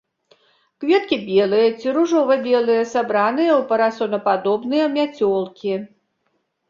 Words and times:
Кветкі 0.83 1.17
белыя 1.27 1.67
ці 1.83 1.87
ружова-белыя, 1.99 2.87
сабраныя 2.93 3.51
ў 3.59 3.67
парасонападобныя 3.73 4.85
мяцёлкі. 4.99 5.73